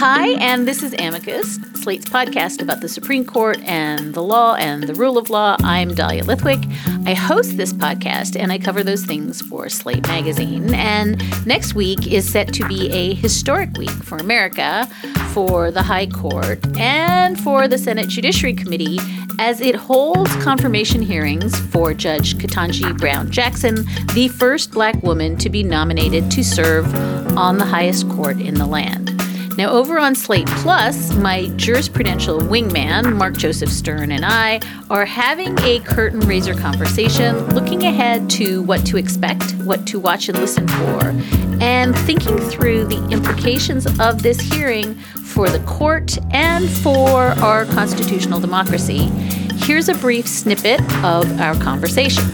[0.00, 4.84] Hi, and this is Amicus, Slate's podcast about the Supreme Court and the law and
[4.84, 5.56] the rule of law.
[5.60, 6.64] I'm Dahlia Lithwick.
[7.06, 10.72] I host this podcast and I cover those things for Slate Magazine.
[10.72, 14.86] And next week is set to be a historic week for America,
[15.34, 19.00] for the High Court, and for the Senate Judiciary Committee
[19.38, 25.50] as it holds confirmation hearings for Judge Ketanji Brown Jackson, the first black woman to
[25.50, 26.86] be nominated to serve
[27.36, 29.09] on the highest court in the land.
[29.56, 35.58] Now, over on Slate Plus, my jurisprudential wingman, Mark Joseph Stern, and I are having
[35.60, 40.66] a curtain raiser conversation looking ahead to what to expect, what to watch and listen
[40.66, 41.14] for,
[41.60, 48.40] and thinking through the implications of this hearing for the court and for our constitutional
[48.40, 49.10] democracy.
[49.56, 52.24] Here's a brief snippet of our conversation.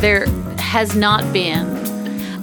[0.00, 0.26] There
[0.58, 1.71] has not been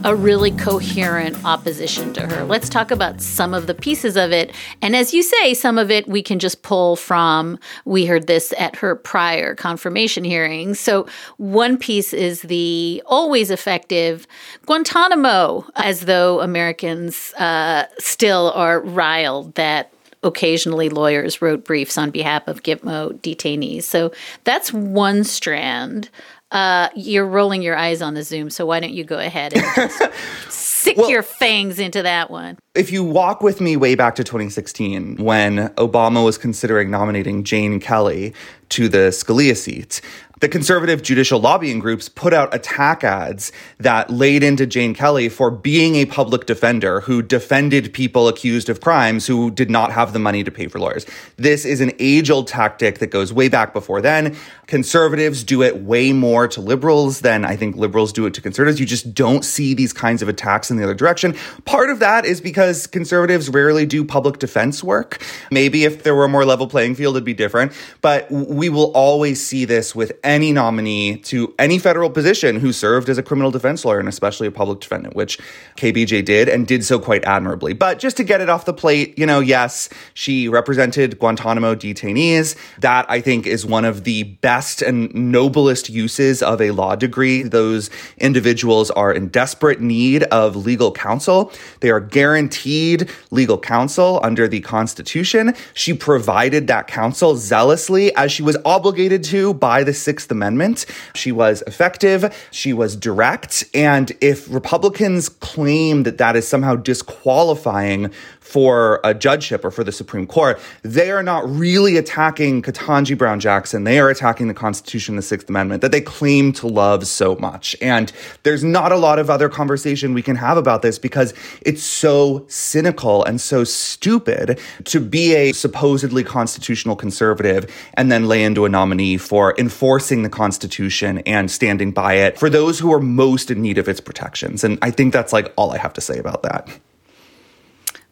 [0.09, 2.43] a really coherent opposition to her.
[2.43, 4.51] Let's talk about some of the pieces of it.
[4.81, 8.51] And as you say, some of it we can just pull from, we heard this
[8.57, 10.79] at her prior confirmation hearings.
[10.79, 11.05] So
[11.37, 14.25] one piece is the always effective
[14.65, 22.47] Guantanamo, as though Americans uh, still are riled that occasionally lawyers wrote briefs on behalf
[22.47, 23.83] of Gitmo detainees.
[23.83, 24.11] So
[24.43, 26.09] that's one strand
[26.51, 29.91] uh, you're rolling your eyes on the Zoom, so why don't you go ahead and
[30.49, 32.57] stick well, your fangs into that one?
[32.73, 37.79] If you walk with me way back to 2016, when Obama was considering nominating Jane
[37.79, 38.33] Kelly
[38.69, 40.01] to the Scalia seat,
[40.39, 45.51] the conservative judicial lobbying groups put out attack ads that laid into Jane Kelly for
[45.51, 50.19] being a public defender who defended people accused of crimes who did not have the
[50.19, 51.05] money to pay for lawyers.
[51.37, 54.37] This is an age old tactic that goes way back before then.
[54.67, 58.79] Conservatives do it way more to liberals than I think liberals do it to conservatives.
[58.79, 61.35] You just don't see these kinds of attacks in the other direction.
[61.65, 65.25] Part of that is because conservatives rarely do public defense work.
[65.51, 67.73] Maybe if there were a more level playing field, it'd be different.
[68.01, 73.09] But we will always see this with any nominee to any federal position who served
[73.09, 75.39] as a criminal defense lawyer and especially a public defendant, which
[75.75, 77.73] KBJ did and did so quite admirably.
[77.73, 82.55] But just to get it off the plate, you know, yes, she represented Guantanamo detainees.
[82.77, 87.41] That I think is one of the best and noblest uses of a law degree.
[87.41, 91.51] Those individuals are in desperate need of legal counsel.
[91.79, 95.55] They are guaranteed legal counsel under the Constitution.
[95.73, 100.85] She provided that counsel zealously as she was obligated to by the Sixth Sixth Amendment.
[101.15, 108.11] She was effective, she was direct, and if Republicans claim that that is somehow disqualifying
[108.49, 113.39] for a judgeship or for the Supreme Court, they are not really attacking Ketanji Brown
[113.39, 113.83] Jackson.
[113.83, 117.75] They are attacking the Constitution, the Sixth Amendment that they claim to love so much.
[117.79, 121.83] And there's not a lot of other conversation we can have about this because it's
[121.83, 128.65] so cynical and so stupid to be a supposedly constitutional conservative and then lay into
[128.65, 133.49] a nominee for enforcing the Constitution and standing by it for those who are most
[133.51, 134.63] in need of its protections.
[134.63, 136.67] And I think that's like all I have to say about that.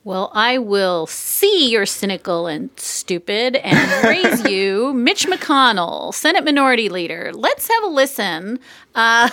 [0.08, 6.88] Well, I will see your cynical and stupid and raise you, Mitch McConnell, Senate Minority
[6.88, 7.32] Leader.
[7.34, 8.58] Let's have a listen
[8.96, 9.30] uh,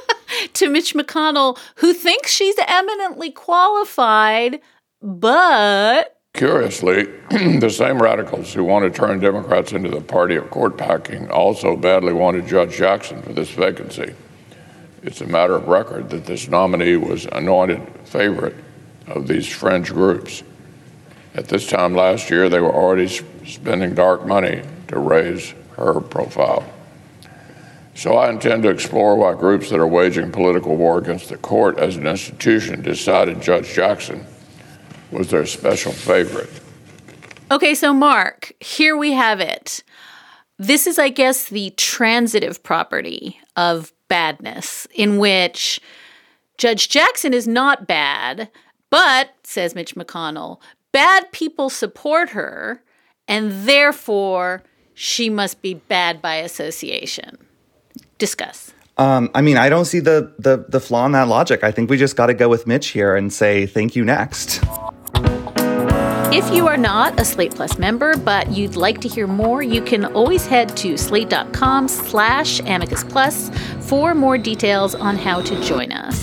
[0.54, 4.58] to Mitch McConnell, who thinks she's eminently qualified,
[5.00, 6.15] but.
[6.36, 11.30] Curiously, the same radicals who want to turn Democrats into the party of court packing
[11.30, 14.14] also badly wanted Judge Jackson for this vacancy.
[15.02, 18.54] It's a matter of record that this nominee was anointed favorite
[19.06, 20.42] of these fringe groups.
[21.34, 26.70] At this time last year, they were already spending dark money to raise her profile.
[27.94, 31.78] So I intend to explore why groups that are waging political war against the court
[31.78, 34.26] as an institution decided Judge Jackson
[35.10, 36.50] was their special favorite.
[37.50, 39.84] Okay, so Mark, here we have it.
[40.58, 45.80] This is, I guess, the transitive property of badness, in which
[46.58, 48.50] Judge Jackson is not bad,
[48.90, 50.60] but, says Mitch McConnell,
[50.92, 52.82] bad people support her,
[53.28, 54.62] and therefore
[54.94, 57.36] she must be bad by association.
[58.18, 58.72] Discuss.
[58.96, 61.62] Um, I mean, I don't see the, the the flaw in that logic.
[61.62, 64.64] I think we just got to go with Mitch here and say thank you next.
[66.32, 69.80] If you are not a Slate Plus member, but you'd like to hear more, you
[69.80, 73.50] can always head to slate.com slash amicus plus
[73.80, 76.18] for more details on how to join us.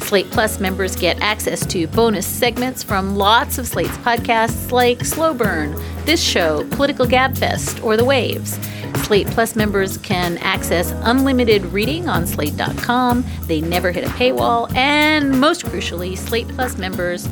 [0.00, 5.34] Slate Plus members get access to bonus segments from lots of Slate's podcasts like Slow
[5.34, 8.58] Burn, This Show, Political Gabfest, or The Waves.
[9.04, 13.24] Slate Plus members can access unlimited reading on slate.com.
[13.42, 14.74] They never hit a paywall.
[14.74, 17.28] And most crucially, Slate Plus members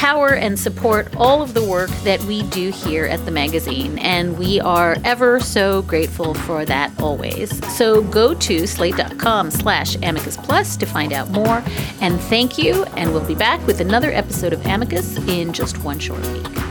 [0.00, 4.38] power and support all of the work that we do here at the magazine, and
[4.38, 7.50] we are ever so grateful for that always.
[7.76, 11.62] So go to slate.com slash amicus plus to find out more,
[12.00, 15.98] and thank you, and we'll be back with another episode of Amicus in just one
[15.98, 16.69] short week.